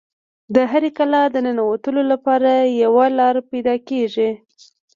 د 0.55 0.57
هرې 0.71 0.89
کلا 0.97 1.21
د 1.31 1.35
ننوتلو 1.47 2.01
لپاره 2.11 2.51
یوه 2.83 3.05
لاره 3.19 3.41
پیدا 3.51 3.75
کیږي 3.87 4.29